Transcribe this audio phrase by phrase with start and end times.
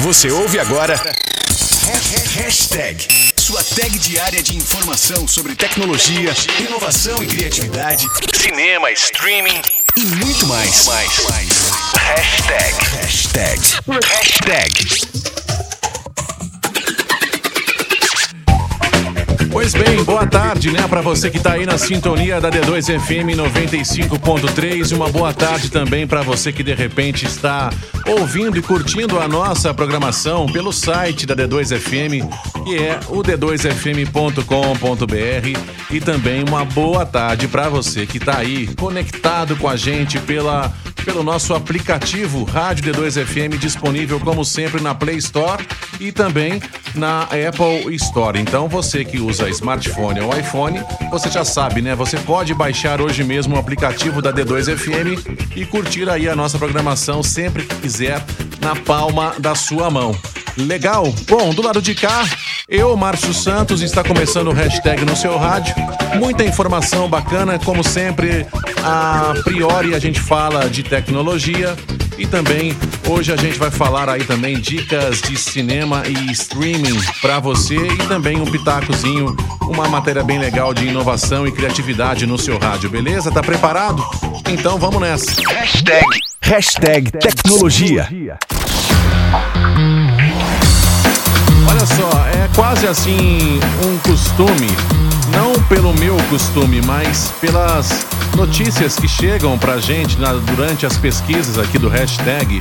[0.00, 0.94] Você ouve agora.
[2.34, 3.06] Hashtag.
[3.36, 9.60] Sua tag diária de informação sobre tecnologia, inovação e criatividade, cinema, streaming
[9.96, 10.86] e muito mais.
[10.86, 12.76] Hashtag.
[12.96, 13.60] Hashtag.
[14.06, 15.29] Hashtag.
[19.50, 23.36] Pois bem, boa tarde, né, para você que tá aí na sintonia da D2 FM
[23.36, 27.70] 95.3 e uma boa tarde também para você que de repente está
[28.06, 32.30] ouvindo e curtindo a nossa programação pelo site da D2 FM,
[32.64, 35.58] que é o d2fm.com.br
[35.90, 40.72] e também uma boa tarde para você que tá aí conectado com a gente pela
[41.04, 45.64] pelo nosso aplicativo Rádio D2 FM disponível como sempre na Play Store
[45.98, 46.60] e também
[46.94, 48.38] na Apple Store.
[48.38, 51.94] Então você que usa smartphone ou iPhone, você já sabe, né?
[51.94, 56.58] Você pode baixar hoje mesmo o aplicativo da D2 FM e curtir aí a nossa
[56.58, 58.22] programação sempre que quiser
[58.60, 60.14] na palma da sua mão.
[60.56, 61.12] Legal?
[61.28, 62.24] Bom, do lado de cá,
[62.68, 65.74] eu, Márcio Santos, está começando o hashtag no seu rádio.
[66.16, 68.46] Muita informação bacana, como sempre.
[68.82, 71.76] A priori a gente fala de tecnologia
[72.20, 72.76] e também
[73.08, 77.96] hoje a gente vai falar aí também dicas de cinema e streaming para você e
[78.06, 83.30] também um pitacozinho, uma matéria bem legal de inovação e criatividade no seu rádio, beleza?
[83.30, 84.04] Tá preparado?
[84.50, 85.32] Então vamos nessa.
[85.48, 86.06] Hashtag.
[86.42, 88.06] Hashtag tecnologia.
[91.70, 94.68] Olha só, é quase assim um costume,
[95.32, 101.58] não pelo meu costume, mas pelas notícias que chegam pra gente na, durante as pesquisas
[101.58, 102.60] aqui do hashtag,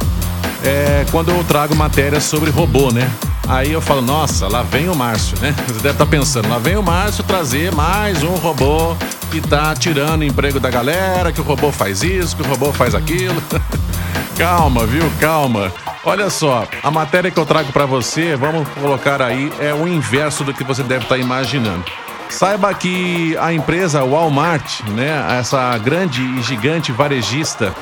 [0.64, 3.10] é, quando eu trago matérias sobre robô, né?
[3.48, 5.56] Aí eu falo, nossa, lá vem o Márcio, né?
[5.68, 8.96] Você deve estar tá pensando, lá vem o Márcio trazer mais um robô
[9.32, 12.72] que tá tirando o emprego da galera, que o robô faz isso, que o robô
[12.72, 13.42] faz aquilo.
[14.38, 15.04] calma, viu?
[15.20, 15.72] Calma.
[16.04, 20.44] Olha só, a matéria que eu trago para você, vamos colocar aí, é o inverso
[20.44, 21.84] do que você deve estar tá imaginando.
[22.30, 27.76] Saiba que a empresa Walmart, né, essa grande e gigante varejista,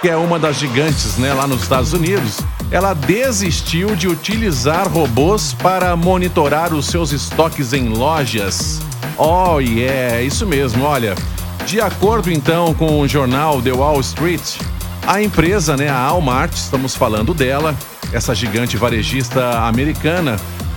[0.00, 2.40] que é uma das gigantes, né, lá nos Estados Unidos,
[2.70, 8.80] ela desistiu de utilizar robôs para monitorar os seus estoques em lojas.
[9.16, 11.14] Oh, yeah, isso mesmo, olha.
[11.64, 14.58] De acordo então com o jornal The Wall Street,
[15.06, 17.74] a empresa, né, a Walmart, estamos falando dela,
[18.12, 20.36] essa gigante varejista americana,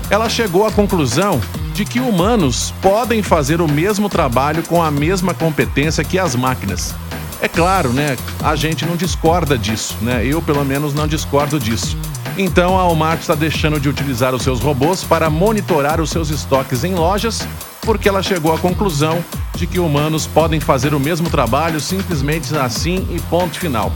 [0.09, 1.41] ela chegou à conclusão
[1.75, 6.95] de que humanos podem fazer o mesmo trabalho com a mesma competência que as máquinas.
[7.41, 8.15] É claro, né?
[8.41, 10.25] A gente não discorda disso, né?
[10.25, 11.97] Eu, pelo menos, não discordo disso.
[12.37, 16.85] Então, a Walmart está deixando de utilizar os seus robôs para monitorar os seus estoques
[16.85, 17.45] em lojas,
[17.81, 19.23] porque ela chegou à conclusão
[19.57, 23.91] de que humanos podem fazer o mesmo trabalho simplesmente assim e ponto final.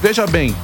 [0.00, 0.54] Veja bem,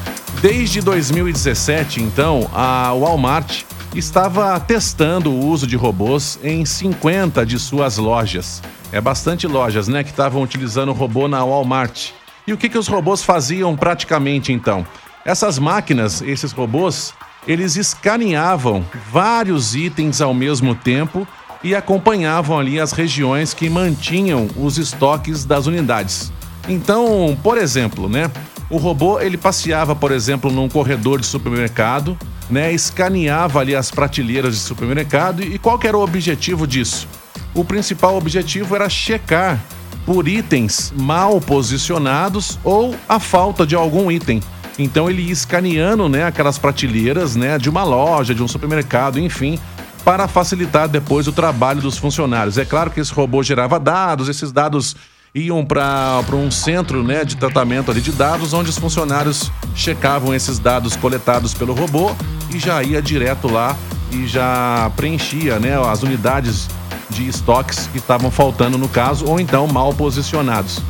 [0.40, 3.64] desde 2017, então, a Walmart
[3.94, 8.62] estava testando o uso de robôs em 50 de suas lojas.
[8.92, 12.10] É bastante lojas, né, que estavam utilizando robô na Walmart.
[12.46, 14.86] E o que, que os robôs faziam praticamente então?
[15.24, 17.12] Essas máquinas, esses robôs,
[17.46, 21.26] eles escaneavam vários itens ao mesmo tempo
[21.62, 26.32] e acompanhavam ali as regiões que mantinham os estoques das unidades.
[26.68, 28.30] Então, por exemplo, né,
[28.70, 32.16] o robô ele passeava, por exemplo, num corredor de supermercado,
[32.50, 37.06] né, escaneava ali as prateleiras de supermercado e qual era o objetivo disso?
[37.54, 39.60] O principal objetivo era checar
[40.04, 44.40] por itens mal posicionados ou a falta de algum item.
[44.78, 49.58] Então ele ia escaneando, né, aquelas prateleiras, né, de uma loja, de um supermercado, enfim,
[50.04, 52.56] para facilitar depois o trabalho dos funcionários.
[52.56, 54.96] É claro que esse robô gerava dados, esses dados
[55.34, 60.58] iam para um centro né, de tratamento ali de dados, onde os funcionários checavam esses
[60.58, 62.12] dados coletados pelo robô
[62.52, 63.76] e já ia direto lá
[64.10, 66.68] e já preenchia né, as unidades
[67.08, 70.80] de estoques que estavam faltando no caso, ou então mal posicionados.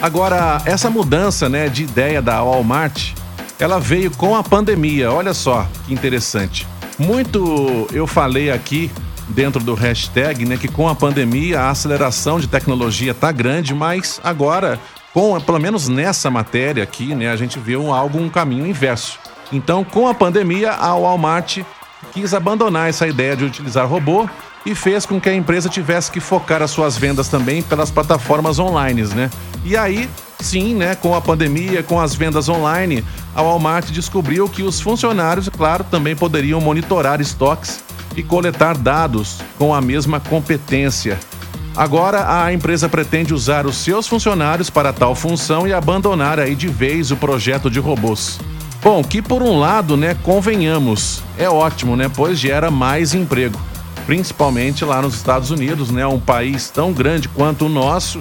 [0.00, 3.12] Agora, essa mudança né, de ideia da Walmart,
[3.58, 5.12] ela veio com a pandemia.
[5.12, 6.66] Olha só que interessante.
[6.98, 8.90] Muito eu falei aqui
[9.30, 14.20] dentro do hashtag, né, que com a pandemia a aceleração de tecnologia tá grande, mas
[14.22, 14.78] agora,
[15.12, 19.18] com pelo menos nessa matéria aqui, né, a gente vê um, algo um caminho inverso.
[19.52, 21.58] Então, com a pandemia, a Walmart
[22.12, 24.28] quis abandonar essa ideia de utilizar robô
[24.64, 28.58] e fez com que a empresa tivesse que focar as suas vendas também pelas plataformas
[28.58, 29.30] online, né?
[29.64, 33.04] E aí, sim, né, com a pandemia, com as vendas online,
[33.34, 37.82] a Walmart descobriu que os funcionários, claro, também poderiam monitorar estoques
[38.20, 41.18] e coletar dados com a mesma competência.
[41.74, 46.68] Agora, a empresa pretende usar os seus funcionários para tal função e abandonar aí de
[46.68, 48.38] vez o projeto de robôs.
[48.82, 53.58] Bom, que por um lado, né, convenhamos, é ótimo, né, pois gera mais emprego,
[54.06, 58.20] principalmente lá nos Estados Unidos, né, um país tão grande quanto o nosso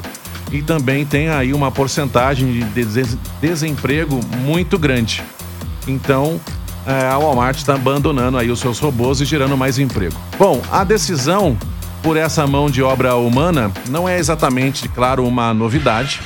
[0.52, 2.86] e também tem aí uma porcentagem de
[3.42, 5.24] desemprego muito grande.
[5.88, 6.40] Então,
[6.90, 10.16] a Walmart está abandonando aí os seus robôs e gerando mais emprego.
[10.38, 11.58] Bom, a decisão
[12.02, 16.20] por essa mão de obra humana não é exatamente, claro, uma novidade.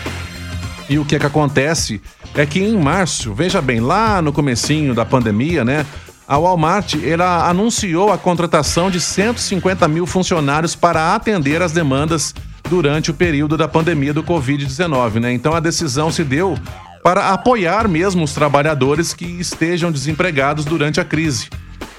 [0.90, 2.02] E o que é que acontece
[2.36, 5.86] é que em março, veja bem, lá no comecinho da pandemia, né?
[6.28, 12.34] A Walmart ela anunciou a contratação de 150 mil funcionários para atender as demandas
[12.70, 15.34] durante o período da pandemia do Covid-19, né?
[15.34, 16.58] Então a decisão se deu
[17.04, 21.50] para apoiar mesmo os trabalhadores que estejam desempregados durante a crise.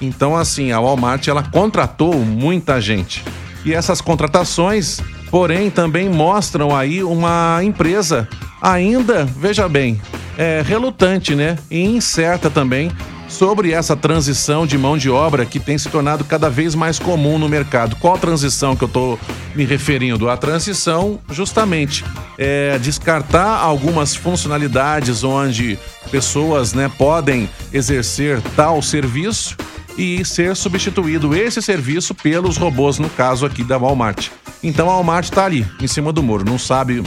[0.01, 3.23] Então, assim, a Walmart ela contratou muita gente.
[3.63, 4.99] E essas contratações,
[5.29, 8.27] porém, também mostram aí uma empresa
[8.61, 10.01] ainda, veja bem,
[10.37, 11.57] é, relutante, né?
[11.69, 12.91] E incerta também
[13.27, 17.37] sobre essa transição de mão de obra que tem se tornado cada vez mais comum
[17.37, 17.95] no mercado.
[17.97, 19.19] Qual transição que eu estou
[19.55, 20.29] me referindo?
[20.29, 22.03] A transição, justamente,
[22.37, 25.77] é descartar algumas funcionalidades onde
[26.11, 29.55] pessoas né, podem exercer tal serviço
[29.97, 34.29] e ser substituído esse serviço pelos robôs, no caso aqui da Walmart.
[34.61, 37.03] Então a Walmart está ali, em cima do muro, não sabe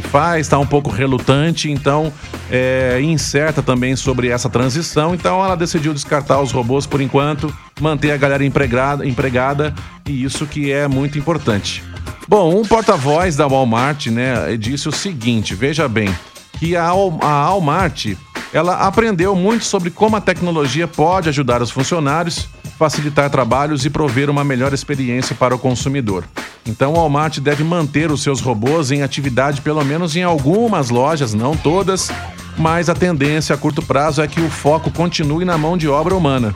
[0.00, 2.12] que faz, está um pouco relutante, então
[2.50, 5.14] é, incerta também sobre essa transição.
[5.14, 9.74] Então ela decidiu descartar os robôs por enquanto, manter a galera empregada, empregada
[10.06, 11.82] e isso que é muito importante.
[12.28, 16.14] Bom, um porta-voz da Walmart, né, disse o seguinte: veja bem,
[16.58, 18.14] que a, a Walmart
[18.52, 22.48] ela aprendeu muito sobre como a tecnologia pode ajudar os funcionários,
[22.78, 26.24] facilitar trabalhos e prover uma melhor experiência para o consumidor.
[26.68, 31.32] Então, o Walmart deve manter os seus robôs em atividade pelo menos em algumas lojas,
[31.32, 32.10] não todas,
[32.58, 36.14] mas a tendência a curto prazo é que o foco continue na mão de obra
[36.14, 36.54] humana.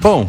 [0.00, 0.28] Bom,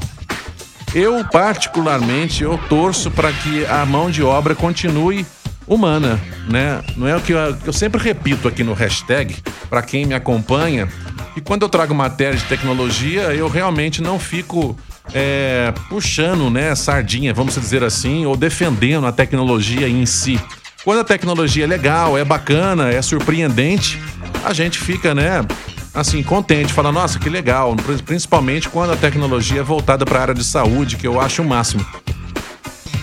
[0.94, 5.26] eu particularmente eu torço para que a mão de obra continue
[5.68, 6.82] humana, né?
[6.96, 9.36] Não é o que eu, eu sempre repito aqui no hashtag
[9.68, 10.88] para quem me acompanha.
[11.36, 14.78] E quando eu trago matéria de tecnologia, eu realmente não fico
[15.14, 20.40] é, puxando, né, sardinha, vamos dizer assim, ou defendendo a tecnologia em si.
[20.84, 24.02] Quando a tecnologia é legal, é bacana, é surpreendente,
[24.44, 25.46] a gente fica, né,
[25.94, 27.76] assim, contente, fala, nossa, que legal,
[28.06, 31.46] principalmente quando a tecnologia é voltada para a área de saúde, que eu acho o
[31.46, 31.86] máximo.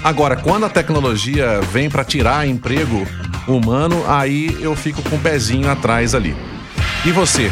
[0.03, 3.07] Agora, quando a tecnologia vem para tirar emprego
[3.49, 6.37] humano, aí eu fico com o pezinho atrás ali.
[7.05, 7.51] E você?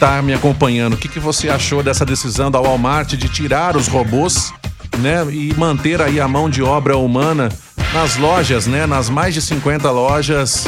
[0.00, 0.94] Tá me acompanhando?
[0.94, 4.52] O que, que você achou dessa decisão da Walmart de tirar os robôs,
[4.98, 7.50] né, e manter aí a mão de obra humana
[7.92, 10.66] nas lojas, né, nas mais de 50 lojas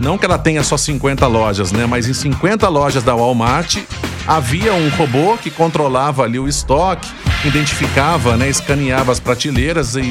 [0.00, 1.84] não que ela tenha só 50 lojas, né?
[1.84, 3.76] Mas em 50 lojas da Walmart
[4.26, 7.06] havia um robô que controlava ali o estoque,
[7.44, 8.48] identificava, né?
[8.48, 10.10] Escaneava as prateleiras e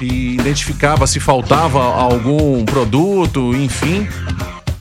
[0.00, 4.08] e identificava se faltava algum produto, enfim.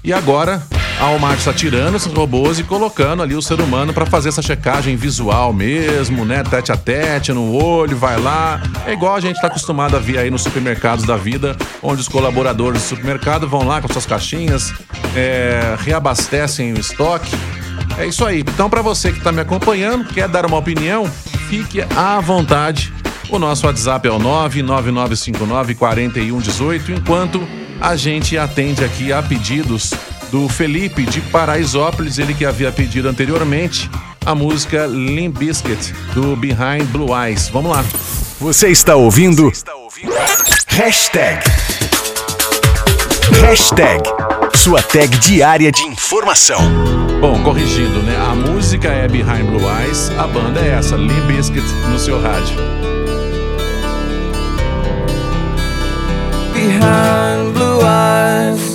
[0.03, 0.63] E agora
[1.01, 4.43] a Walmart está tirando esses robôs e colocando ali o ser humano para fazer essa
[4.43, 6.43] checagem visual mesmo, né?
[6.43, 8.61] Tete a tete, no olho, vai lá.
[8.85, 12.07] É igual a gente está acostumado a ver aí nos supermercados da vida, onde os
[12.07, 14.71] colaboradores do supermercado vão lá com suas caixinhas,
[15.15, 17.35] é, reabastecem o estoque.
[17.97, 18.41] É isso aí.
[18.41, 21.09] Então, para você que está me acompanhando, quer dar uma opinião,
[21.49, 22.93] fique à vontade
[23.31, 27.41] o nosso WhatsApp é o 999594118, enquanto
[27.79, 29.93] a gente atende aqui a pedidos
[30.31, 33.89] do Felipe de Paraisópolis, ele que havia pedido anteriormente
[34.25, 37.49] a música Limp Bizkit do Behind Blue Eyes.
[37.49, 37.83] Vamos lá.
[38.39, 39.43] Você está ouvindo?
[39.43, 40.13] Você está ouvindo?
[40.67, 41.43] Hashtag.
[43.41, 44.01] Hashtag.
[44.55, 46.61] Sua tag diária de informação.
[47.19, 48.15] Bom, corrigindo, né?
[48.17, 52.55] A música é Behind Blue Eyes, a banda é essa, Limp Bizkit no seu rádio.
[56.53, 58.70] Behind Blue Eyes.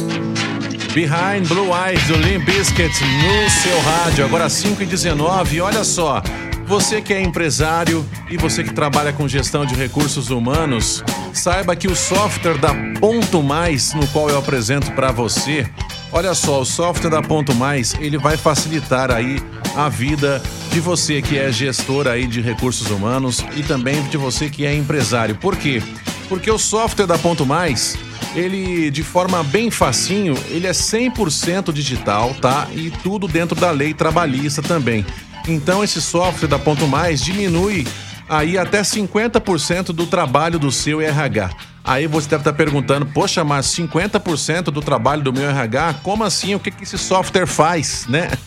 [0.97, 6.23] Behind Blue Eyes do Limp Bizkit no seu rádio, agora 5 e 19 Olha só,
[6.67, 11.87] você que é empresário e você que trabalha com gestão de recursos humanos, saiba que
[11.87, 15.69] o software da Ponto Mais, no qual eu apresento para você,
[16.11, 19.38] olha só, o software da Ponto Mais, ele vai facilitar aí
[19.76, 24.49] a vida de você que é gestor aí de recursos humanos e também de você
[24.49, 25.35] que é empresário.
[25.35, 25.83] Por quê?
[26.29, 27.97] porque o software da Ponto Mais,
[28.37, 32.69] ele de forma bem facinho, ele é 100% digital, tá?
[32.73, 35.05] E tudo dentro da lei trabalhista também.
[35.49, 37.87] Então esse software da Ponto Mais diminui
[38.28, 41.50] aí até 50% do trabalho do seu RH.
[41.83, 46.55] Aí você deve estar perguntando, poxa, mas 50% do trabalho do meu RH, como assim?
[46.55, 48.28] O que, que esse software faz, né?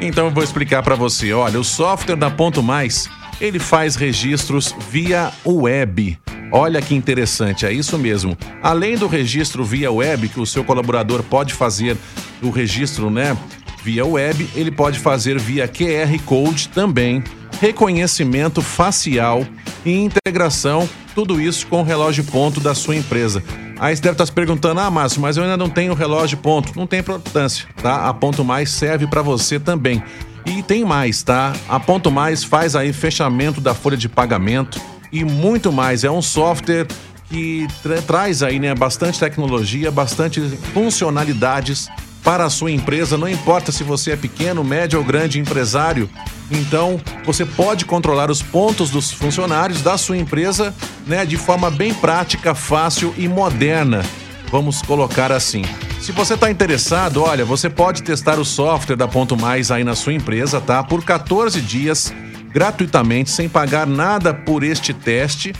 [0.00, 1.32] Então eu vou explicar para você.
[1.32, 3.08] Olha, o software da Ponto Mais,
[3.40, 6.18] ele faz registros via web.
[6.54, 8.36] Olha que interessante, é isso mesmo.
[8.62, 11.96] Além do registro via web, que o seu colaborador pode fazer
[12.42, 13.34] o registro, né,
[13.82, 17.24] via web, ele pode fazer via QR Code também,
[17.58, 19.46] reconhecimento facial
[19.82, 23.42] e integração, tudo isso com o relógio ponto da sua empresa.
[23.80, 26.72] Aí você deve estar se perguntando: "Ah, Márcio, mas eu ainda não tenho relógio ponto".
[26.76, 28.08] Não tem importância, tá?
[28.08, 30.02] A Ponto Mais serve para você também.
[30.44, 31.52] E tem mais, tá?
[31.68, 34.80] A Ponto Mais faz aí fechamento da folha de pagamento
[35.12, 36.02] e muito mais.
[36.02, 36.86] É um software
[37.28, 40.40] que tra traz aí, né, bastante tecnologia, bastante
[40.72, 41.88] funcionalidades
[42.22, 46.08] para a sua empresa, não importa se você é pequeno, médio ou grande empresário.
[46.50, 50.72] Então, você pode controlar os pontos dos funcionários da sua empresa,
[51.06, 54.02] né, de forma bem prática, fácil e moderna.
[54.50, 55.64] Vamos colocar assim.
[56.00, 59.94] Se você está interessado, olha, você pode testar o software da Ponto Mais aí na
[59.94, 60.82] sua empresa, tá?
[60.82, 62.12] Por 14 dias
[62.52, 65.52] gratuitamente, sem pagar nada por este teste.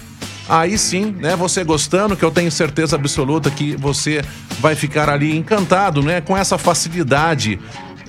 [0.49, 4.23] Aí sim, né, você gostando, que eu tenho certeza absoluta que você
[4.61, 7.59] vai ficar ali encantado, né, com essa facilidade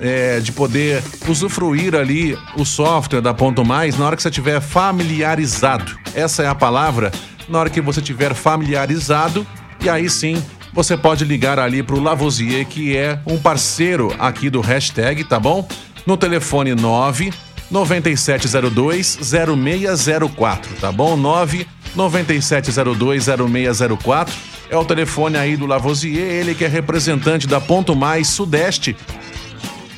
[0.00, 4.60] é, de poder usufruir ali o software da Ponto Mais na hora que você estiver
[4.60, 5.96] familiarizado.
[6.14, 7.12] Essa é a palavra.
[7.48, 9.46] Na hora que você estiver familiarizado,
[9.80, 14.50] e aí sim você pode ligar ali para o Lavoisier, que é um parceiro aqui
[14.50, 15.66] do hashtag, tá bom?
[16.04, 17.32] No telefone 9
[17.74, 21.16] 9702 0604, tá bom?
[21.16, 21.66] 9
[21.96, 24.32] 9702 0604
[24.70, 28.96] é o telefone aí do Lavoisier, ele que é representante da Ponto Mais Sudeste.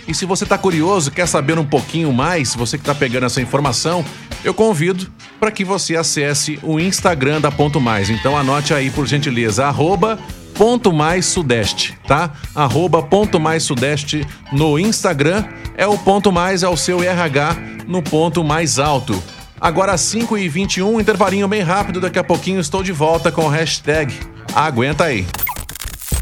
[0.08, 3.42] E se você está curioso, quer saber um pouquinho mais, você que está pegando essa
[3.42, 4.02] informação,
[4.42, 5.06] eu convido
[5.38, 8.08] para que você acesse o Instagram da Ponto Mais.
[8.08, 10.18] Então anote aí, por gentileza, arroba
[10.56, 12.32] Ponto Mais Sudeste, tá?
[12.54, 15.44] Arroba Ponto Mais Sudeste no Instagram.
[15.76, 19.22] É o ponto mais, é o seu RH no ponto mais alto.
[19.60, 23.48] Agora 5 e 21 intervalinho bem rápido, daqui a pouquinho estou de volta com o
[23.48, 24.14] hashtag
[24.54, 25.26] Aguenta aí.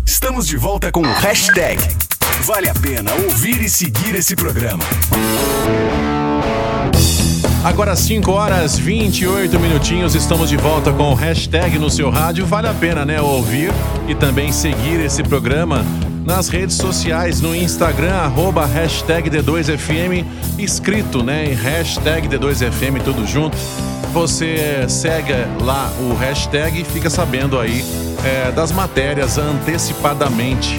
[0.05, 1.81] Estamos de volta com o hashtag
[2.43, 4.85] Vale a pena ouvir e seguir esse programa.
[7.65, 12.45] Agora 5 horas 28 minutinhos, estamos de volta com o hashtag no seu rádio.
[12.45, 13.73] Vale a pena, né, ouvir
[14.07, 15.83] e também seguir esse programa
[16.27, 20.27] nas redes sociais, no Instagram, arroba hashtag D2FM,
[20.59, 23.57] escrito, né, em hashtag D2FM, tudo junto.
[24.13, 27.83] Você segue lá o hashtag e fica sabendo aí
[28.27, 30.79] é, das matérias antecipadamente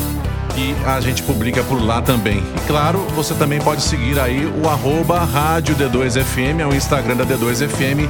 [0.55, 2.37] que a gente publica por lá também.
[2.37, 7.25] E claro, você também pode seguir aí o arroba Rádio D2FM, é o Instagram da
[7.25, 8.09] D2FM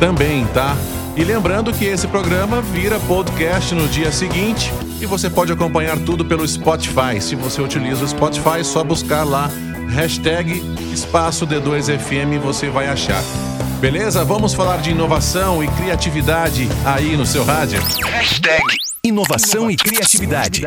[0.00, 0.76] também, tá?
[1.16, 6.24] E lembrando que esse programa vira podcast no dia seguinte e você pode acompanhar tudo
[6.24, 7.20] pelo Spotify.
[7.20, 9.48] Se você utiliza o Spotify, é só buscar lá
[9.90, 10.60] hashtag
[10.92, 13.22] espaço D2FM você vai achar.
[13.80, 14.24] Beleza?
[14.24, 17.80] Vamos falar de inovação e criatividade aí no seu rádio.
[17.80, 18.64] Hashtag
[19.04, 20.62] inovação e criatividade.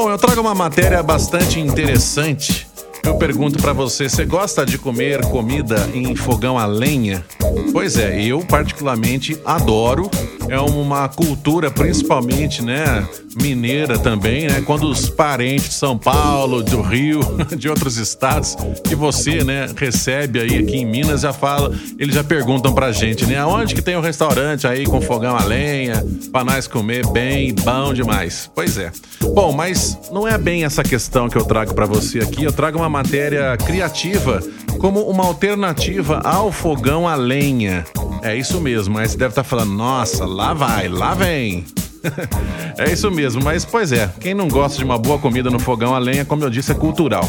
[0.00, 2.67] Bom, eu trago uma matéria bastante interessante.
[3.08, 7.24] Eu pergunto para você, você gosta de comer comida em fogão a lenha?
[7.72, 10.10] Pois é, eu particularmente adoro.
[10.46, 13.06] É uma cultura principalmente, né,
[13.38, 14.62] mineira também, né?
[14.64, 17.20] Quando os parentes de São Paulo, do Rio,
[17.56, 22.24] de outros estados que você, né, recebe aí aqui em Minas já fala, eles já
[22.24, 26.44] perguntam pra gente, né, aonde que tem um restaurante aí com fogão a lenha para
[26.44, 28.50] nós comer bem, bom demais.
[28.54, 28.90] Pois é.
[29.34, 32.42] Bom, mas não é bem essa questão que eu trago para você aqui.
[32.42, 34.42] Eu trago uma matéria criativa
[34.80, 37.84] como uma alternativa ao fogão a lenha.
[38.22, 41.64] É isso mesmo, mas você deve estar falando, nossa, lá vai, lá vem.
[42.76, 45.94] é isso mesmo, mas pois é, quem não gosta de uma boa comida no fogão
[45.94, 47.28] a lenha, como eu disse, é cultural.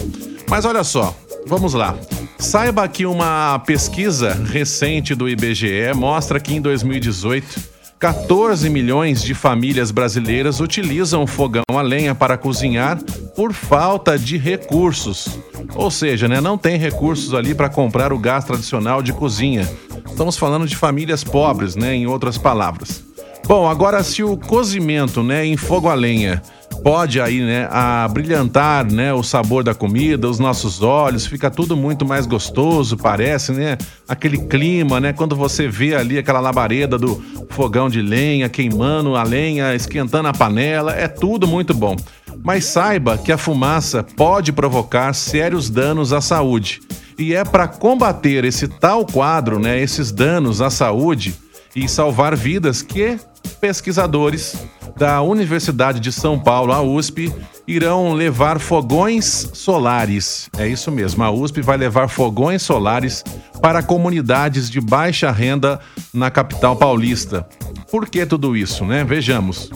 [0.50, 1.96] Mas olha só, vamos lá.
[2.40, 9.92] Saiba que uma pesquisa recente do IBGE mostra que em 2018 14 milhões de famílias
[9.92, 12.98] brasileiras utilizam fogão a lenha para cozinhar
[13.36, 15.38] por falta de recursos.
[15.76, 19.70] Ou seja, né, não tem recursos ali para comprar o gás tradicional de cozinha.
[20.06, 23.04] Estamos falando de famílias pobres, né, em outras palavras.
[23.46, 26.42] Bom, agora se o cozimento, né, em fogo a lenha
[26.84, 31.76] pode aí, né, a brilhantar, né, o sabor da comida, os nossos olhos, fica tudo
[31.76, 33.78] muito mais gostoso, parece, né?
[34.08, 39.24] Aquele clima, né, quando você vê ali aquela labareda do fogão de lenha queimando a
[39.24, 41.96] lenha, esquentando a panela, é tudo muito bom.
[42.44, 46.80] Mas saiba que a fumaça pode provocar sérios danos à saúde.
[47.18, 51.36] E é para combater esse tal quadro, né, esses danos à saúde
[51.76, 53.18] e salvar vidas que
[53.60, 54.56] pesquisadores
[54.98, 57.34] da Universidade de São Paulo, a USP,
[57.66, 60.50] irão levar fogões solares.
[60.58, 63.24] É isso mesmo, a USP vai levar fogões solares
[63.62, 65.80] para comunidades de baixa renda
[66.14, 67.48] na capital paulista.
[67.90, 69.04] Por que tudo isso, né?
[69.04, 69.70] Vejamos.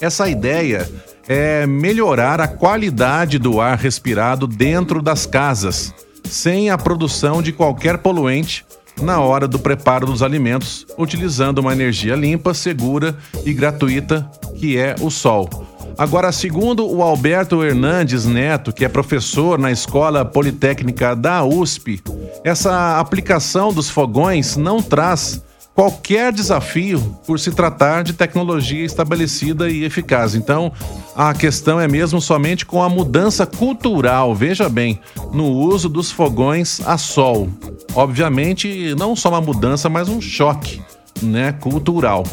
[0.00, 0.90] Essa ideia
[1.28, 5.94] é melhorar a qualidade do ar respirado dentro das casas,
[6.24, 8.64] sem a produção de qualquer poluente
[9.00, 14.94] na hora do preparo dos alimentos, utilizando uma energia limpa, segura e gratuita, que é
[15.00, 15.48] o sol.
[15.96, 22.02] Agora, segundo o Alberto Hernandes Neto, que é professor na Escola Politécnica da USP,
[22.42, 25.42] essa aplicação dos fogões não traz
[25.74, 30.34] qualquer desafio por se tratar de tecnologia estabelecida e eficaz.
[30.34, 30.72] Então,
[31.16, 35.00] a questão é mesmo somente com a mudança cultural, veja bem,
[35.32, 37.48] no uso dos fogões a sol.
[37.94, 40.80] Obviamente, não só uma mudança, mas um choque,
[41.22, 42.24] né, cultural.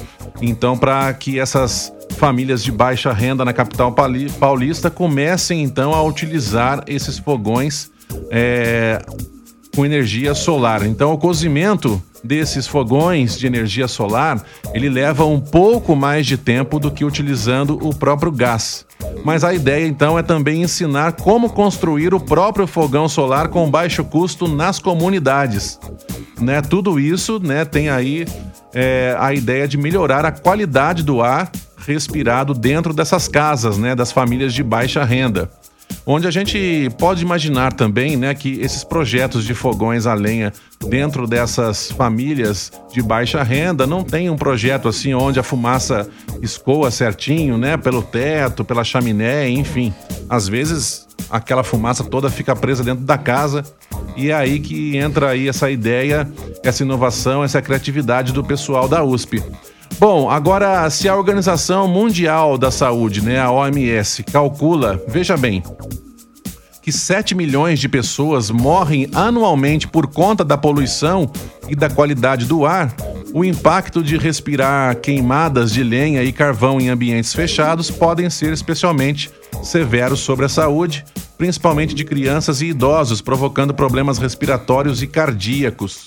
[0.42, 3.96] Então, para que essas famílias de baixa renda na capital
[4.40, 7.90] paulista comecem então a utilizar esses fogões
[8.30, 9.02] é,
[9.76, 10.86] com energia solar.
[10.86, 16.80] Então, o cozimento desses fogões de energia solar, ele leva um pouco mais de tempo
[16.80, 18.86] do que utilizando o próprio gás.
[19.24, 24.04] Mas a ideia então é também ensinar como construir o próprio fogão solar com baixo
[24.04, 25.80] custo nas comunidades.
[26.40, 26.62] Né?
[26.62, 28.26] Tudo isso né, tem aí
[28.74, 31.52] é, a ideia de melhorar a qualidade do ar
[31.86, 35.50] respirado dentro dessas casas, né, das famílias de baixa renda
[36.06, 40.52] onde a gente pode imaginar também né, que esses projetos de fogões a lenha
[40.88, 46.10] dentro dessas famílias de baixa renda não tem um projeto assim onde a fumaça
[46.42, 49.94] escoa certinho, né, pelo teto, pela chaminé, enfim.
[50.30, 53.64] Às vezes aquela fumaça toda fica presa dentro da casa
[54.16, 56.30] e é aí que entra aí essa ideia,
[56.64, 59.44] essa inovação, essa criatividade do pessoal da USP.
[60.00, 65.62] Bom, agora se a Organização Mundial da Saúde, né, a OMS, calcula, veja bem,
[66.90, 71.32] que 7 milhões de pessoas morrem anualmente por conta da poluição
[71.68, 72.92] e da qualidade do ar,
[73.32, 79.30] o impacto de respirar queimadas de lenha e carvão em ambientes fechados podem ser especialmente
[79.62, 81.06] severos sobre a saúde,
[81.38, 86.06] principalmente de crianças e idosos, provocando problemas respiratórios e cardíacos.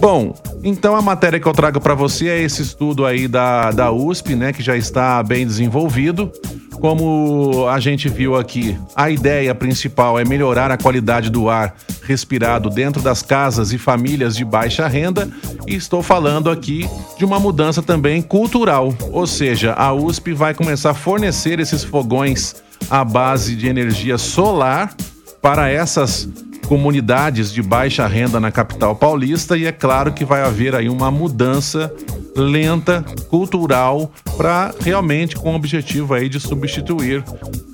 [0.00, 3.92] Bom, então a matéria que eu trago para você é esse estudo aí da, da
[3.92, 6.32] USP, né, que já está bem desenvolvido.
[6.80, 12.70] Como a gente viu aqui, a ideia principal é melhorar a qualidade do ar respirado
[12.70, 15.28] dentro das casas e famílias de baixa renda,
[15.66, 16.88] e estou falando aqui
[17.18, 22.56] de uma mudança também cultural, ou seja, a USP vai começar a fornecer esses fogões
[22.88, 24.94] à base de energia solar
[25.42, 26.28] para essas
[26.68, 31.10] comunidades de baixa renda na capital paulista e é claro que vai haver aí uma
[31.10, 31.90] mudança
[32.36, 37.24] lenta, cultural, para realmente com o objetivo aí de substituir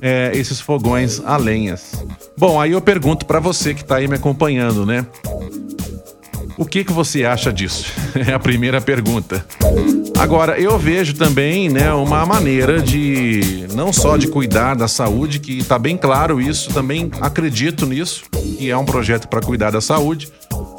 [0.00, 2.04] é, esses fogões a lenhas.
[2.38, 5.04] Bom, aí eu pergunto para você que está aí me acompanhando, né?
[6.56, 7.92] O que, que você acha disso?
[8.14, 9.44] É a primeira pergunta.
[10.18, 15.58] Agora, eu vejo também né, uma maneira de não só de cuidar da saúde, que
[15.58, 20.28] está bem claro isso, também acredito nisso, que é um projeto para cuidar da saúde,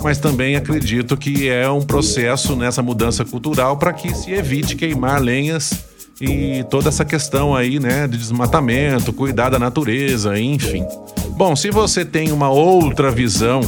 [0.02, 5.22] mas também acredito que é um processo nessa mudança cultural para que se evite queimar
[5.22, 5.74] lenhas
[6.20, 10.86] e toda essa questão aí, né, de desmatamento, cuidar da natureza, enfim.
[11.32, 13.62] Bom, se você tem uma outra visão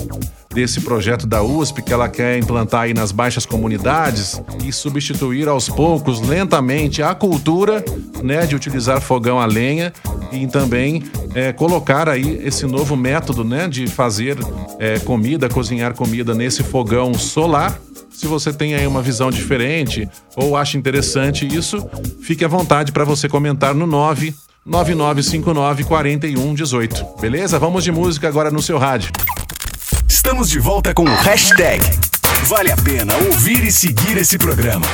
[0.58, 5.70] desse projeto da USP que ela quer implantar aí nas baixas comunidades e substituir aos
[5.70, 7.86] poucos, lentamente, a cultura
[8.24, 9.94] né, de utilizar fogão a lenha
[10.32, 11.04] e também
[11.36, 14.36] é, colocar aí esse novo método né, de fazer
[14.80, 17.80] é, comida, cozinhar comida nesse fogão solar.
[18.10, 21.88] Se você tem aí uma visão diferente ou acha interessante isso,
[22.20, 24.34] fique à vontade para você comentar no 9
[24.66, 27.06] 9959 4118.
[27.22, 27.60] Beleza?
[27.60, 29.12] Vamos de música agora no seu rádio.
[30.08, 31.84] Estamos de volta com o hashtag.
[32.46, 34.86] Vale a pena ouvir e seguir esse programa.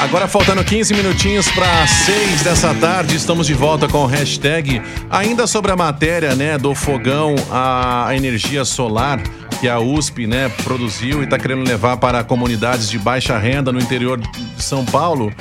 [0.00, 4.82] Agora faltando 15 minutinhos para 6 dessa tarde, estamos de volta com o hashtag.
[5.08, 9.20] Ainda sobre a matéria, né, do fogão a energia solar
[9.60, 13.80] que a USP, né, produziu e está querendo levar para comunidades de baixa renda no
[13.80, 15.32] interior de São Paulo.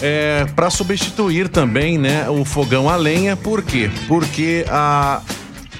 [0.00, 3.90] É, para substituir também né, o fogão a lenha, por quê?
[4.06, 5.20] Porque a,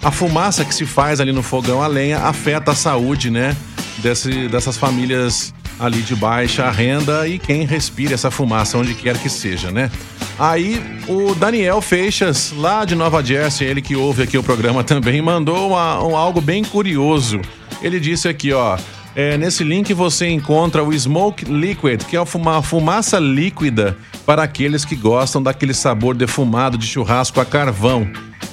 [0.02, 3.56] a fumaça que se faz ali no fogão a lenha afeta a saúde, né?
[3.98, 9.28] Desse, dessas famílias ali de baixa renda e quem respira essa fumaça onde quer que
[9.28, 9.90] seja, né?
[10.38, 15.20] Aí o Daniel Feixas, lá de Nova Jersey, ele que ouve aqui o programa também,
[15.20, 17.40] mandou uma, um, algo bem curioso.
[17.82, 18.76] Ele disse aqui, ó,
[19.16, 24.84] É, nesse link você encontra o Smoke Liquid, que é uma fumaça líquida para aqueles
[24.84, 28.08] que gostam daquele sabor defumado de churrasco a carvão.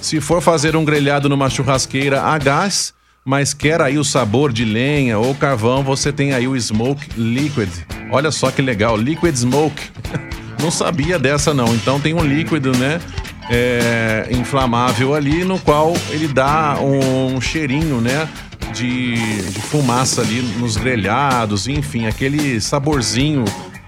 [0.05, 2.93] Se for fazer um grelhado numa churrasqueira a gás,
[3.25, 7.71] mas quer aí o sabor de lenha ou carvão, você tem aí o Smoke Liquid.
[8.11, 9.81] Olha só que legal, Liquid Smoke.
[10.61, 11.73] não sabia dessa não.
[11.73, 13.01] Então tem um líquido, né?
[13.49, 18.29] É, inflamável ali, no qual ele dá um cheirinho, né?
[18.75, 23.43] De, de fumaça ali nos grelhados, enfim, aquele saborzinho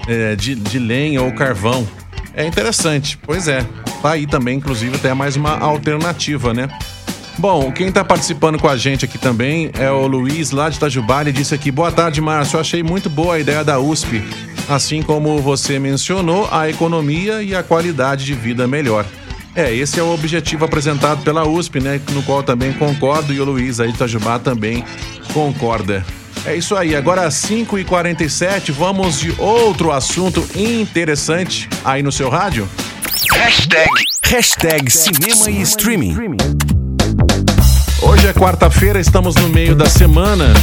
[0.08, 1.88] é, de, de lenha ou carvão.
[2.34, 3.64] É interessante, pois é.
[4.02, 6.70] Tá aí também, inclusive, até mais uma alternativa, né?
[7.38, 11.22] Bom, quem está participando com a gente aqui também é o Luiz, lá de Itajubá.
[11.22, 12.60] Ele disse aqui: Boa tarde, Márcio.
[12.60, 14.24] Achei muito boa a ideia da USP.
[14.68, 19.06] Assim como você mencionou, a economia e a qualidade de vida melhor.
[19.56, 22.02] É, esse é o objetivo apresentado pela USP, né?
[22.12, 24.84] No qual também concordo e o Luiz aí de Itajubá também
[25.34, 26.04] concorda.
[26.46, 32.68] É isso aí, agora às 5h47, vamos de outro assunto interessante aí no seu rádio.
[33.18, 33.90] Hashtag,
[34.26, 36.16] hashtag cinema e streaming.
[38.04, 40.54] Hoje é quarta-feira, estamos no meio da semana.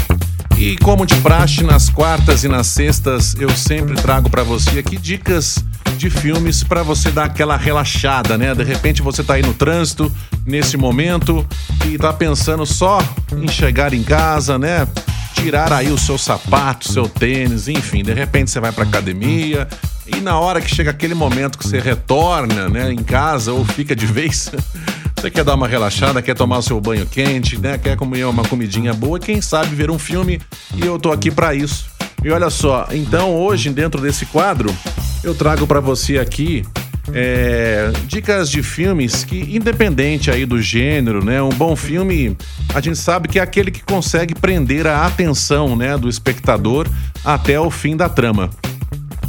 [0.57, 4.97] E como de praxe, nas quartas e nas sextas, eu sempre trago para você aqui
[4.97, 5.65] dicas
[5.97, 8.55] de filmes para você dar aquela relaxada, né?
[8.55, 10.11] De repente você tá aí no trânsito
[10.47, 11.45] nesse momento
[11.87, 13.01] e tá pensando só
[13.37, 14.87] em chegar em casa, né?
[15.35, 19.69] Tirar aí o seu sapato, seu tênis, enfim, de repente você vai pra academia
[20.07, 23.95] e na hora que chega aquele momento que você retorna, né, em casa ou fica
[23.95, 24.51] de vez,
[25.25, 27.79] Você quer dar uma relaxada, quer tomar o seu banho quente, né?
[27.79, 30.39] Quer comer uma comidinha boa, quem sabe ver um filme
[30.75, 31.87] e eu tô aqui para isso.
[32.23, 34.69] E olha só, então hoje dentro desse quadro
[35.23, 36.63] eu trago para você aqui
[37.13, 41.43] é, dicas de filmes que, independente aí do gênero, né?
[41.43, 42.37] Um bom filme,
[42.75, 46.89] a gente sabe que é aquele que consegue prender a atenção, né, do espectador
[47.25, 48.51] até o fim da trama.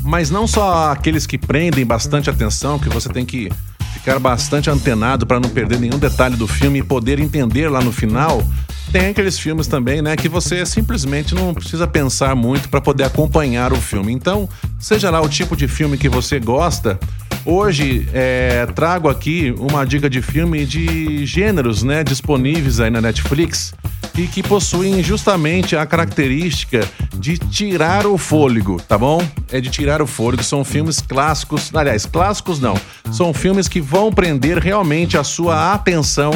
[0.02, 3.50] Mas não só aqueles que prendem bastante atenção, que você tem que
[3.94, 7.92] ficar bastante antenado para não perder nenhum detalhe do filme e poder entender lá no
[7.92, 8.48] final.
[8.92, 13.74] Tem aqueles filmes também, né, que você simplesmente não precisa pensar muito para poder acompanhar
[13.74, 14.14] o filme.
[14.14, 14.48] Então,
[14.80, 17.00] seja lá o tipo de filme que você gosta,
[17.46, 23.72] Hoje é, trago aqui uma dica de filme de gêneros, né, disponíveis aí na Netflix
[24.18, 29.22] e que possuem justamente a característica de tirar o fôlego, tá bom?
[29.52, 30.44] É de tirar o fôlego.
[30.44, 32.76] São filmes clássicos, aliás, clássicos não.
[33.12, 36.32] São filmes que vão prender realmente a sua atenção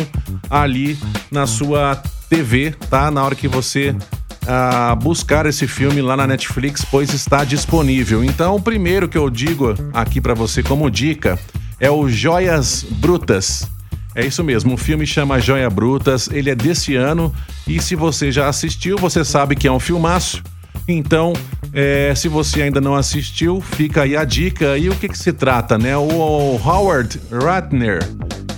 [0.49, 0.97] ali
[1.31, 3.09] na sua TV, tá?
[3.09, 3.95] Na hora que você
[4.47, 8.23] a buscar esse filme lá na Netflix, pois está disponível.
[8.23, 11.37] Então, o primeiro que eu digo aqui para você como dica
[11.79, 13.67] é o Joias Brutas.
[14.15, 17.33] É isso mesmo, o filme chama Joia Brutas, ele é desse ano
[17.67, 20.43] e se você já assistiu, você sabe que é um filmaço.
[20.87, 21.33] Então,
[21.71, 24.77] é, se você ainda não assistiu, fica aí a dica.
[24.77, 25.95] E o que, que se trata, né?
[25.95, 27.99] O, Howard Ratner,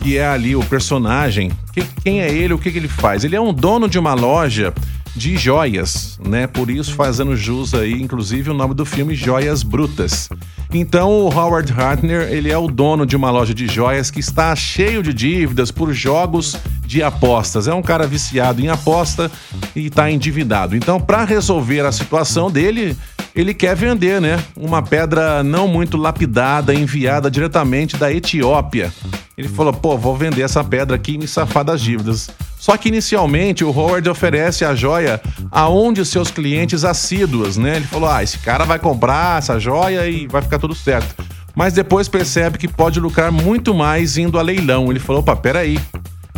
[0.01, 3.23] que é ali o personagem, que, quem é ele, o que, que ele faz?
[3.23, 4.73] Ele é um dono de uma loja
[5.15, 6.47] de joias, né?
[6.47, 10.29] Por isso fazendo jus aí, inclusive, o nome do filme Joias Brutas.
[10.73, 14.55] Então, o Howard Hartner, ele é o dono de uma loja de joias que está
[14.55, 17.67] cheio de dívidas por jogos de apostas.
[17.67, 19.29] É um cara viciado em aposta
[19.75, 20.75] e está endividado.
[20.75, 22.95] Então, para resolver a situação dele,
[23.35, 24.41] ele quer vender, né?
[24.55, 28.93] Uma pedra não muito lapidada enviada diretamente da Etiópia.
[29.37, 32.29] Ele falou: pô, vou vender essa pedra aqui e me safar das dívidas.
[32.61, 35.19] Só que inicialmente o Howard oferece a joia
[35.49, 37.77] aonde os seus clientes assíduos, né?
[37.77, 41.25] Ele falou: ah, esse cara vai comprar essa joia e vai ficar tudo certo.
[41.55, 44.91] Mas depois percebe que pode lucrar muito mais indo a leilão.
[44.91, 45.79] Ele falou: opa, peraí,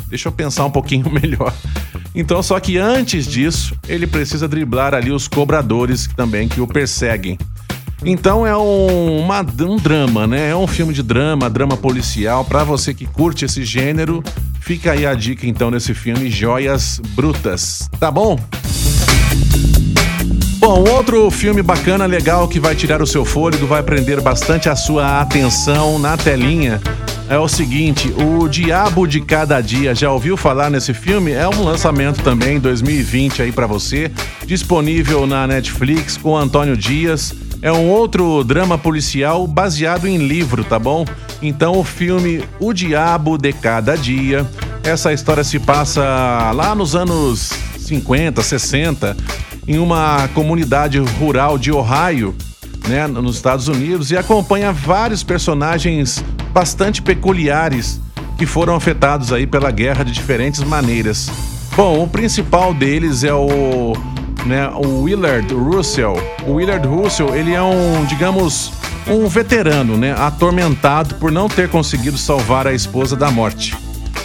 [0.07, 1.53] deixa eu pensar um pouquinho melhor.
[2.15, 7.37] Então, só que antes disso, ele precisa driblar ali os cobradores também que o perseguem.
[8.05, 10.49] Então é um, uma, um drama, né?
[10.49, 12.43] É um filme de drama, drama policial.
[12.43, 14.21] Para você que curte esse gênero,
[14.59, 18.37] fica aí a dica então nesse filme Joias Brutas, tá bom?
[20.57, 24.75] Bom, outro filme bacana, legal, que vai tirar o seu fôlego, vai prender bastante a
[24.75, 26.81] sua atenção na telinha.
[27.29, 31.31] É o seguinte, o Diabo de Cada Dia, já ouviu falar nesse filme?
[31.31, 34.11] É um lançamento também 2020 aí para você,
[34.45, 40.77] disponível na Netflix com Antônio Dias é um outro drama policial baseado em livro, tá
[40.77, 41.05] bom?
[41.41, 44.45] Então o filme O Diabo de Cada Dia.
[44.83, 49.15] Essa história se passa lá nos anos 50, 60,
[49.65, 52.35] em uma comunidade rural de Ohio,
[52.89, 56.21] né, nos Estados Unidos, e acompanha vários personagens
[56.51, 58.01] bastante peculiares
[58.37, 61.31] que foram afetados aí pela guerra de diferentes maneiras.
[61.77, 63.93] Bom, o principal deles é o
[64.45, 66.15] né, o Willard Russell.
[66.45, 68.71] O Willard Russell, ele é um, digamos,
[69.07, 73.75] um veterano, né, atormentado por não ter conseguido salvar a esposa da morte.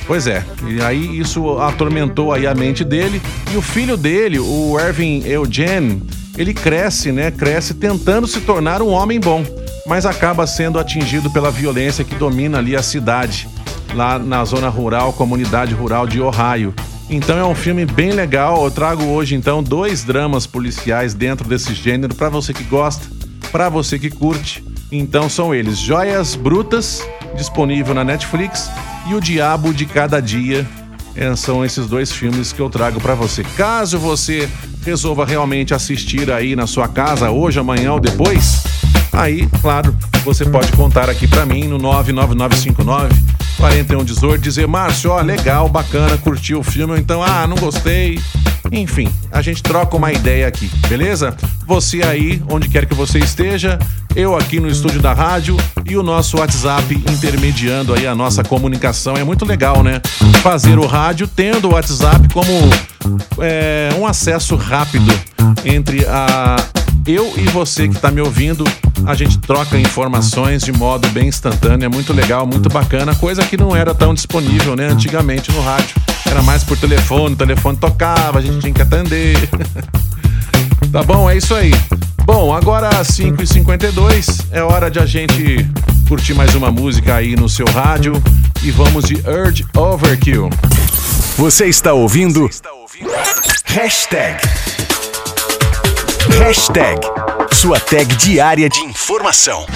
[0.06, 3.20] Pois é, e aí isso atormentou aí a mente dele
[3.52, 6.02] e o filho dele, o Ervin Eugene,
[6.36, 9.44] ele cresce, né, cresce tentando se tornar um homem bom,
[9.86, 13.48] mas acaba sendo atingido pela violência que domina ali a cidade,
[13.94, 16.72] lá na zona rural, comunidade rural de Ohio.
[17.10, 18.64] Então é um filme bem legal.
[18.64, 23.06] Eu trago hoje então dois dramas policiais dentro desse gênero para você que gosta,
[23.50, 24.62] para você que curte.
[24.92, 27.02] Então são eles: Joias Brutas,
[27.34, 28.70] disponível na Netflix,
[29.08, 30.66] e O Diabo de Cada Dia.
[31.16, 33.42] É, são esses dois filmes que eu trago para você.
[33.56, 34.48] Caso você
[34.84, 38.62] resolva realmente assistir aí na sua casa hoje, amanhã ou depois,
[39.12, 43.27] aí, claro, você pode contar aqui para mim no 99959
[43.58, 48.20] 4118 dizer, Márcio, ó, legal, bacana, curtiu o filme, então, ah, não gostei.
[48.70, 51.36] Enfim, a gente troca uma ideia aqui, beleza?
[51.66, 53.78] Você aí, onde quer que você esteja,
[54.14, 59.16] eu aqui no estúdio da rádio e o nosso WhatsApp intermediando aí a nossa comunicação.
[59.16, 60.00] É muito legal, né?
[60.42, 62.50] Fazer o rádio tendo o WhatsApp como
[63.40, 65.12] é, um acesso rápido
[65.64, 66.56] entre a
[67.06, 68.64] eu e você que está me ouvindo,
[69.06, 73.56] a gente troca informações de modo bem instantâneo, é muito legal, muito bacana, coisa que
[73.56, 75.96] não era tão disponível, né, antigamente no rádio.
[76.26, 79.36] Era mais por telefone, o telefone tocava, a gente tinha que atender.
[80.92, 81.28] tá bom?
[81.30, 81.72] É isso aí.
[82.24, 85.66] Bom, agora às 5h52 é hora de a gente
[86.06, 88.12] curtir mais uma música aí no seu rádio
[88.62, 90.50] e vamos de Urge Overkill.
[91.38, 92.40] Você está ouvindo?
[92.42, 93.10] Você está ouvindo?
[93.64, 94.42] Hashtag
[96.38, 97.00] Hashtag
[97.60, 99.66] sua tag diária de informação.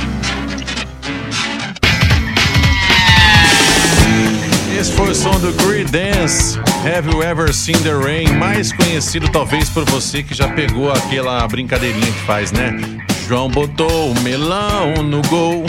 [4.78, 6.60] Esse foi o som do Creedence.
[6.86, 8.38] Have you ever seen the rain?
[8.38, 12.70] Mais conhecido talvez por você que já pegou aquela brincadeirinha que faz, né?
[13.26, 15.66] João botou o melão no gol.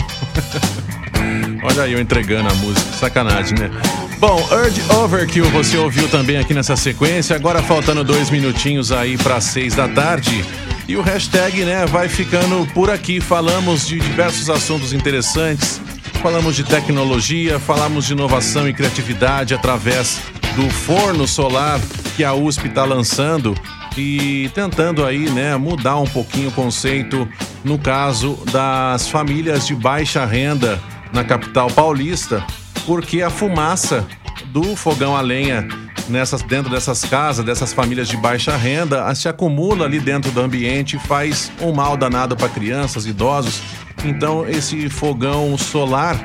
[1.64, 3.72] Olha aí eu entregando a música, sacanagem, né?
[4.20, 7.34] Bom, Urge Overkill você ouviu também aqui nessa sequência.
[7.34, 10.44] Agora faltando dois minutinhos aí para seis da tarde.
[10.86, 13.20] E o hashtag, né, vai ficando por aqui.
[13.20, 15.80] Falamos de diversos assuntos interessantes,
[16.20, 20.20] falamos de tecnologia, falamos de inovação e criatividade através
[20.54, 21.80] do forno solar
[22.16, 23.54] que a USP está lançando
[23.96, 27.26] e tentando aí, né, mudar um pouquinho o conceito
[27.64, 30.80] no caso das famílias de baixa renda
[31.12, 32.44] na capital paulista,
[32.84, 34.06] porque a fumaça
[34.46, 35.66] do fogão a lenha
[36.08, 40.98] nessas, dentro dessas casas, dessas famílias de baixa renda, se acumula ali dentro do ambiente
[40.98, 43.62] faz um mal danado para crianças, idosos.
[44.04, 46.16] Então esse fogão solar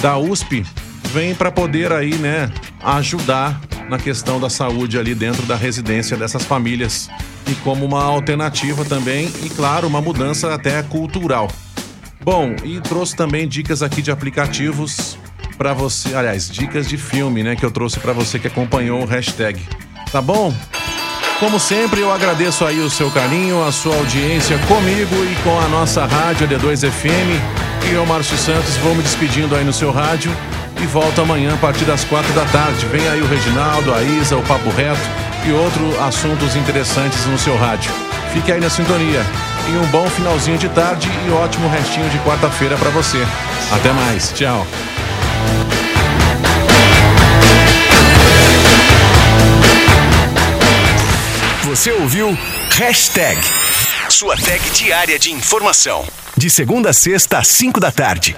[0.00, 0.64] da USP
[1.12, 2.50] vem para poder aí, né,
[2.82, 7.08] ajudar na questão da saúde ali dentro da residência dessas famílias
[7.46, 11.48] e como uma alternativa também e claro, uma mudança até cultural.
[12.22, 15.18] Bom, e trouxe também dicas aqui de aplicativos
[15.56, 19.06] para você, aliás, dicas de filme, né, que eu trouxe para você que acompanhou o
[19.06, 19.60] hashtag.
[20.10, 20.54] Tá bom?
[21.40, 25.68] Como sempre, eu agradeço aí o seu carinho, a sua audiência comigo e com a
[25.68, 27.90] nossa rádio D2 FM.
[27.90, 30.34] E eu, Márcio Santos, vou me despedindo aí no seu rádio
[30.80, 32.86] e volto amanhã a partir das quatro da tarde.
[32.86, 35.00] Vem aí o Reginaldo, a Isa, o Papo Reto
[35.46, 37.92] e outros assuntos interessantes no seu rádio.
[38.32, 39.20] Fique aí na sintonia.
[39.68, 43.18] E um bom finalzinho de tarde e ótimo restinho de quarta-feira para você.
[43.72, 44.32] Até mais.
[44.32, 44.66] Tchau.
[51.74, 52.38] Você ouviu
[52.70, 53.36] Hashtag.
[54.08, 56.06] Sua tag diária de informação.
[56.36, 58.36] De segunda a sexta às cinco da tarde.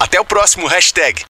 [0.00, 1.20] Até o próximo hashtag.